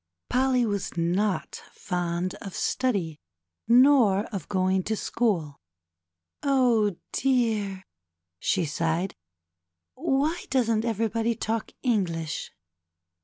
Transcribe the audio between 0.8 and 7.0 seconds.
not fond of study nor of going to school. Oh,